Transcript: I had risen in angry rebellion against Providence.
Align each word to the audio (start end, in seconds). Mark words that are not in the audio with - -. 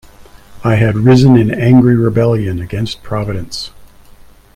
I 0.63 0.77
had 0.77 0.95
risen 0.95 1.37
in 1.37 1.51
angry 1.53 1.95
rebellion 1.95 2.59
against 2.59 3.03
Providence. 3.03 3.69